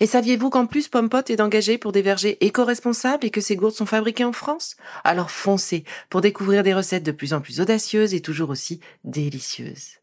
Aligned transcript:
Et 0.00 0.06
saviez-vous 0.06 0.50
qu'en 0.50 0.66
plus 0.66 0.88
Pompot 0.88 1.22
est 1.28 1.40
engagé 1.40 1.78
pour 1.78 1.92
des 1.92 2.02
vergers 2.02 2.36
éco-responsables 2.44 3.26
et 3.26 3.30
que 3.30 3.40
ces 3.40 3.56
gourdes 3.56 3.74
sont 3.74 3.86
fabriquées 3.86 4.24
en 4.24 4.32
France? 4.32 4.76
Alors 5.04 5.30
foncez 5.30 5.84
pour 6.10 6.20
découvrir 6.20 6.62
des 6.62 6.74
recettes 6.74 7.04
de 7.04 7.12
plus 7.12 7.32
en 7.32 7.40
plus 7.40 7.60
audacieuses 7.60 8.14
et 8.14 8.20
toujours 8.20 8.50
aussi 8.50 8.80
délicieuses. 9.04 9.98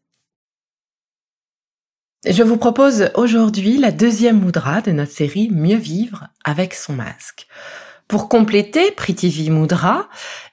Je 2.24 2.42
vous 2.44 2.56
propose 2.56 3.10
aujourd'hui 3.16 3.78
la 3.78 3.90
deuxième 3.90 4.40
moudra 4.40 4.80
de 4.80 4.92
notre 4.92 5.10
série 5.10 5.50
Mieux 5.50 5.76
vivre 5.76 6.28
avec 6.44 6.72
son 6.72 6.92
masque. 6.92 7.48
Pour 8.06 8.28
compléter 8.28 8.92
Prithvi 8.92 9.50
Mudra 9.50 10.08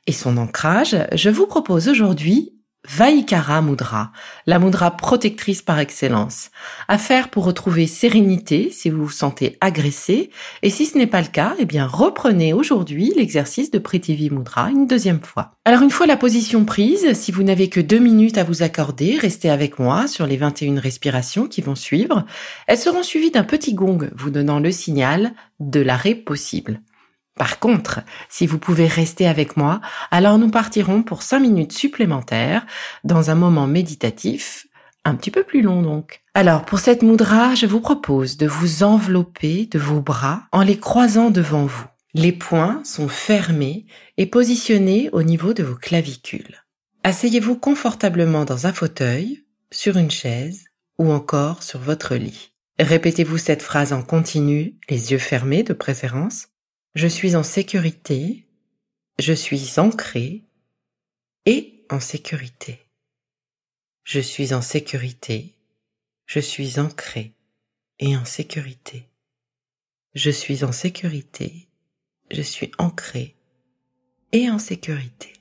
et 0.08 0.11
son 0.11 0.38
ancrage, 0.38 0.97
je 1.14 1.30
vous 1.30 1.45
propose 1.45 1.88
aujourd'hui 1.88 2.58
Vaikara 2.88 3.61
Mudra, 3.61 4.13
la 4.47 4.58
mudra 4.58 4.95
protectrice 4.95 5.61
par 5.61 5.80
excellence. 5.80 6.49
À 6.88 6.97
faire 6.97 7.30
pour 7.30 7.44
retrouver 7.44 7.88
sérénité 7.88 8.71
si 8.71 8.89
vous 8.89 9.03
vous 9.03 9.11
sentez 9.11 9.58
agressé. 9.59 10.30
Et 10.63 10.69
si 10.69 10.86
ce 10.86 10.97
n'est 10.97 11.05
pas 11.05 11.21
le 11.21 11.27
cas, 11.27 11.55
eh 11.59 11.66
bien, 11.66 11.86
reprenez 11.86 12.53
aujourd'hui 12.53 13.11
l'exercice 13.17 13.69
de 13.69 13.80
Prithvi 13.80 14.30
Mudra 14.30 14.69
une 14.69 14.88
deuxième 14.88 15.21
fois. 15.21 15.52
Alors, 15.66 15.81
une 15.81 15.91
fois 15.91 16.08
la 16.08 16.16
position 16.16 16.63
prise, 16.63 17.13
si 17.13 17.33
vous 17.33 17.44
n'avez 17.44 17.67
que 17.67 17.81
deux 17.81 17.99
minutes 17.99 18.38
à 18.38 18.45
vous 18.45 18.63
accorder, 18.63 19.17
restez 19.19 19.49
avec 19.49 19.77
moi 19.77 20.08
sur 20.08 20.25
les 20.25 20.38
21 20.38 20.80
respirations 20.80 21.47
qui 21.47 21.61
vont 21.61 21.75
suivre. 21.75 22.25
Elles 22.66 22.77
seront 22.77 23.03
suivies 23.03 23.31
d'un 23.31 23.43
petit 23.43 23.73
gong 23.73 24.09
vous 24.16 24.30
donnant 24.30 24.59
le 24.59 24.71
signal 24.71 25.33
de 25.59 25.81
l'arrêt 25.81 26.16
possible. 26.16 26.81
Par 27.40 27.59
contre, 27.59 28.02
si 28.28 28.45
vous 28.45 28.59
pouvez 28.59 28.86
rester 28.86 29.26
avec 29.26 29.56
moi, 29.56 29.80
alors 30.12 30.38
nous 30.38 30.52
partirons 30.52 31.04
pour 31.04 31.23
cinq 31.23 31.40
minutes 31.40 31.72
supplémentaires 31.72 32.66
dans 33.06 33.30
un 33.32 33.36
moment 33.36 33.66
méditatif, 33.66 34.68
un 35.06 35.16
petit 35.16 35.32
peu 35.32 35.44
plus 35.44 35.62
long 35.62 35.82
donc. 35.82 36.22
Alors 36.34 36.66
pour 36.66 36.80
cette 36.80 37.02
moudra, 37.02 37.56
je 37.56 37.66
vous 37.66 37.80
propose 37.80 38.36
de 38.36 38.45
vous 38.45 38.84
envelopper 38.84 39.67
de 39.72 39.80
vos 39.80 40.02
bras 40.02 40.44
en 40.52 40.64
les 40.64 40.78
croisant 40.78 41.30
devant 41.30 41.66
vous. 41.66 41.86
Les 42.14 42.34
poings 42.34 42.82
sont 42.84 43.08
fermés 43.08 43.86
et 44.17 44.26
positionnés 44.26 45.10
au 45.14 45.23
niveau 45.23 45.54
de 45.54 45.64
vos 45.64 45.76
clavicules. 45.76 46.58
Asseyez-vous 47.06 47.55
confortablement 47.55 48.44
dans 48.44 48.67
un 48.67 48.73
fauteuil, 48.73 49.45
sur 49.72 49.95
une 49.95 50.11
chaise 50.11 50.66
ou 50.98 51.10
encore 51.10 51.64
sur 51.64 51.80
votre 51.80 52.16
lit. 52.16 52.52
Répétez-vous 52.80 53.38
cette 53.38 53.61
phrase 53.61 53.94
en 53.94 54.02
continu, 54.02 54.76
les 54.89 55.14
yeux 55.14 55.20
fermés 55.20 55.64
de 55.64 55.72
préférence. 55.72 56.49
Je 56.95 57.08
suis 57.08 57.36
en 57.36 57.44
sécurité, 57.44 58.45
je 59.20 59.33
suis 59.33 59.80
ancré 59.80 60.44
et 61.45 61.86
en 61.92 62.00
sécurité. 62.00 62.80
Je 64.04 64.20
suis 64.20 64.54
en 64.55 64.61
sécurité, 64.64 65.54
je 66.26 66.39
suis 66.39 66.80
ancré 66.80 67.33
et 67.99 68.17
en 68.17 68.26
sécurité. 68.26 69.08
Je 70.16 70.32
suis 70.32 70.64
en 70.64 70.72
sécurité, 70.72 71.67
je 72.32 72.42
suis 72.42 72.72
ancré 72.80 73.36
et 74.32 74.49
en 74.49 74.58
sécurité. 74.58 75.39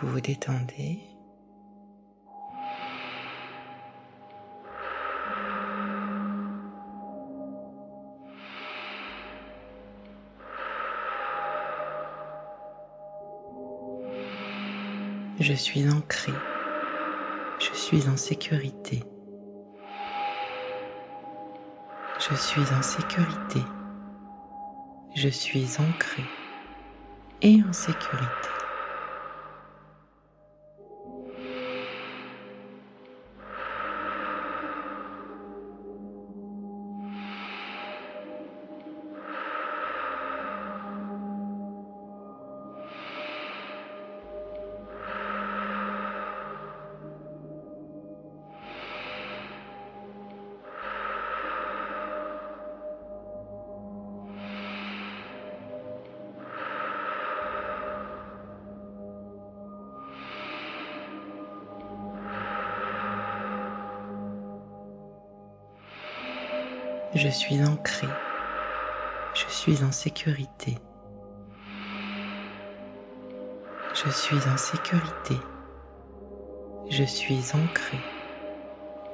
Vous 0.00 0.08
vous 0.08 0.20
détendez. 0.20 1.00
Je 15.40 15.52
suis 15.52 15.88
ancré. 15.90 16.32
Je 17.58 17.72
suis 17.74 18.08
en 18.08 18.16
sécurité. 18.16 19.02
Je 22.18 22.34
suis 22.34 22.62
en 22.72 22.82
sécurité. 22.82 23.60
Je 25.14 25.28
suis 25.28 25.66
ancré 25.78 26.22
et 27.42 27.62
en 27.68 27.72
sécurité. 27.72 28.63
Je 67.14 67.28
suis 67.28 67.62
ancré. 67.62 68.08
Je 69.34 69.44
suis 69.48 69.84
en 69.84 69.92
sécurité. 69.92 70.76
Je 73.94 74.10
suis 74.10 74.48
en 74.52 74.56
sécurité. 74.56 75.36
Je 76.90 77.04
suis 77.04 77.40
ancré 77.54 77.98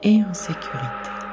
et 0.03 0.23
en 0.25 0.33
sécurité. 0.33 1.30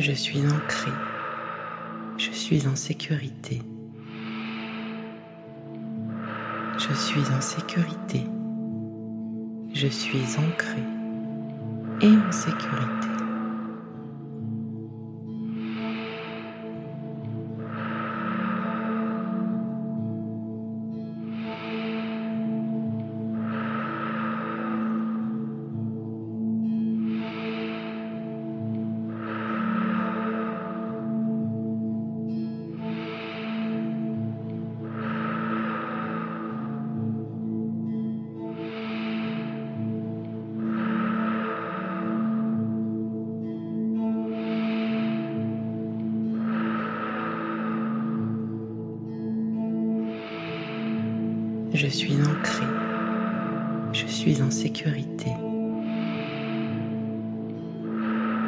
Je 0.00 0.12
suis 0.12 0.40
ancré. 0.46 0.90
Je 2.16 2.30
suis 2.30 2.66
en 2.66 2.74
sécurité. 2.74 3.60
Je 6.78 6.94
suis 6.94 7.20
en 7.36 7.40
sécurité. 7.42 8.24
Je 9.74 9.88
suis 9.88 10.24
ancré 10.38 10.82
et 12.00 12.16
en 12.16 12.32
sécurité. 12.32 13.09
Je 51.72 51.86
suis 51.86 52.14
ancré. 52.14 52.66
Je 53.92 54.06
suis 54.06 54.42
en 54.42 54.50
sécurité. 54.50 55.30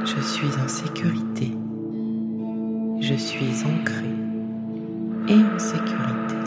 Je 0.04 0.20
suis 0.20 0.48
en 0.62 0.66
sécurité. 0.66 1.52
Je 3.00 3.14
suis 3.14 3.64
ancré 3.64 4.10
et 5.28 5.54
en 5.54 5.58
sécurité. 5.58 6.41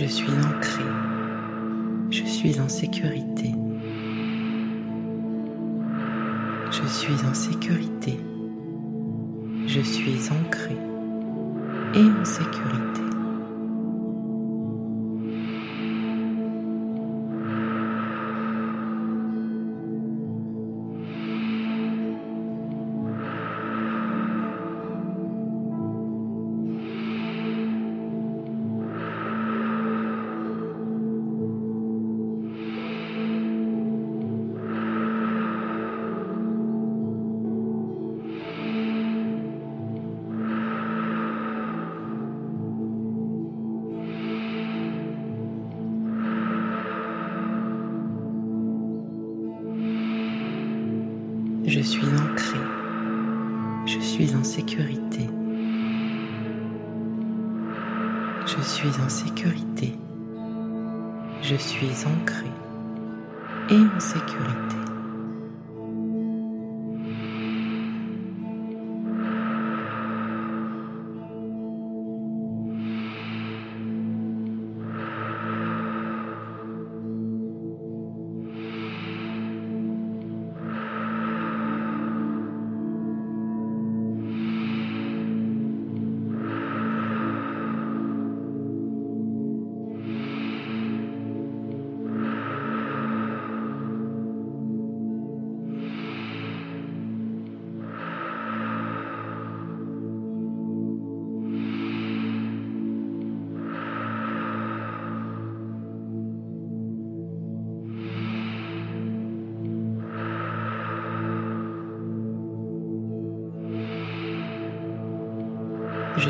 Je 0.00 0.04
suis 0.04 0.30
ancré. 0.30 0.84
Je 2.12 2.22
suis 2.22 2.60
en 2.60 2.68
sécurité. 2.68 3.52
Je 6.70 6.86
suis 6.86 7.26
en 7.28 7.34
sécurité. 7.34 8.16
Je 9.66 9.80
suis 9.80 10.20
ancré 10.30 10.76
et 11.94 12.20
en 12.20 12.24
sécurité. 12.24 13.07
Je 51.68 51.80
suis 51.80 52.06
ancré. 52.06 52.58
Je 53.84 54.00
suis 54.00 54.34
en 54.34 54.42
sécurité. 54.42 55.28
Je 58.46 58.62
suis 58.62 58.88
en 59.04 59.08
sécurité. 59.10 59.92
Je 61.42 61.56
suis 61.56 62.06
ancré 62.06 62.46
et 63.68 63.74
en 63.74 64.00
sécurité. 64.00 64.77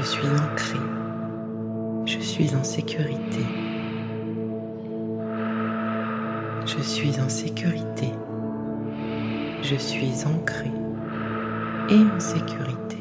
Suis 0.08 0.26
ancré. 0.26 0.78
Je 2.06 2.18
suis 2.18 2.54
en 2.54 2.64
sécurité. 2.64 3.44
Je 6.64 6.82
suis 6.82 7.20
en 7.20 7.28
sécurité. 7.28 8.08
Je 9.60 9.76
suis 9.76 10.24
ancré 10.24 10.70
et 11.90 12.00
en 12.16 12.20
sécurité. 12.20 12.96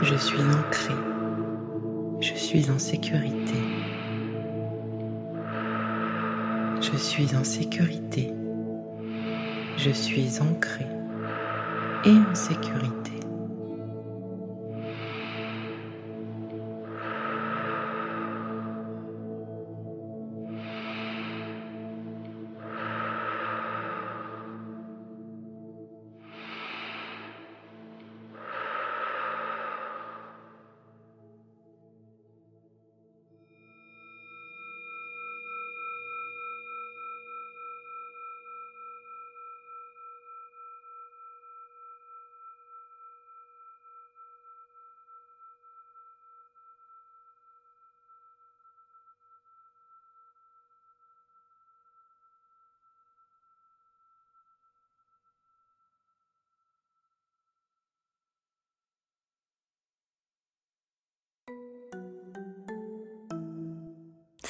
Je 0.00 0.14
suis 0.14 0.40
ancré. 0.40 0.94
Je 2.20 2.34
suis 2.34 2.70
en 2.70 2.78
sécurité. 2.78 3.58
Je 6.80 6.96
suis 6.96 7.34
en 7.34 7.42
sécurité. 7.42 8.32
Je 9.76 9.90
suis 9.90 10.40
ancré 10.40 10.86
et 12.04 12.10
en 12.10 12.34
sécurité. 12.34 13.17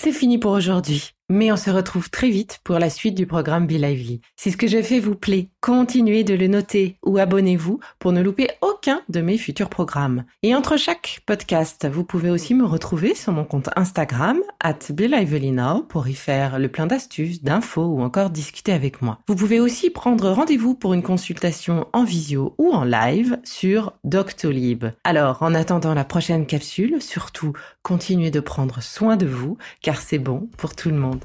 C'est 0.01 0.13
fini 0.13 0.39
pour 0.39 0.53
aujourd'hui. 0.53 1.11
Mais 1.29 1.51
on 1.51 1.57
se 1.57 1.71
retrouve 1.71 2.09
très 2.09 2.31
vite 2.31 2.61
pour 2.63 2.79
la 2.79 2.89
suite 2.89 3.17
du 3.17 3.27
programme 3.27 3.67
Be 3.67 3.73
Lively. 3.73 4.21
Si 4.37 4.53
ce 4.53 4.57
que 4.57 4.69
j'ai 4.69 4.85
fait 4.85 5.01
vous 5.01 5.17
plaît, 5.17 5.49
continuez 5.61 6.23
de 6.23 6.35
le 6.35 6.47
noter 6.47 6.98
ou 7.09 7.19
abonnez-vous 7.19 7.81
pour 7.99 8.13
ne 8.13 8.23
louper 8.23 8.49
aucun 8.61 9.01
de 9.09 9.21
mes 9.21 9.39
futurs 9.39 9.71
programmes. 9.71 10.25
Et 10.43 10.55
entre 10.55 10.77
chaque 10.77 11.23
podcast, 11.27 11.89
vous 11.91 12.05
pouvez 12.05 12.31
aussi 12.31 12.55
me 12.55 12.65
retrouver 12.65 13.15
sur 13.15 13.33
mon 13.33 13.45
compte 13.45 13.71
Instagram, 13.77 14.39
at 14.61 14.79
pour 15.89 16.09
y 16.09 16.15
faire 16.15 16.59
le 16.59 16.69
plein 16.69 16.87
d'astuces, 16.87 17.43
d'infos 17.43 17.87
ou 17.87 18.03
encore 18.03 18.31
discuter 18.31 18.73
avec 18.73 19.03
moi. 19.03 19.19
Vous 19.27 19.35
pouvez 19.35 19.59
aussi 19.59 19.91
prendre 19.91 20.31
rendez-vous 20.31 20.75
pour 20.75 20.95
une 20.95 21.03
consultation 21.03 21.87
en 21.93 22.05
visio 22.05 22.55
ou 22.59 22.73
en 22.73 22.85
live 22.85 23.39
sur 23.45 23.95
Doctolib. 24.05 24.87
Alors, 25.05 25.43
en 25.43 25.55
attendant 25.55 25.95
la 25.95 26.05
prochaine 26.05 26.47
capsule, 26.47 27.01
surtout, 27.01 27.53
continuez 27.83 28.31
de 28.31 28.41
prendre 28.41 28.83
soin 28.83 29.17
de 29.17 29.27
vous, 29.27 29.57
car 29.81 30.01
c'est 30.01 30.19
bon 30.19 30.49
pour 30.57 30.75
tout 30.75 30.91
le 30.91 30.97
monde. 30.97 31.25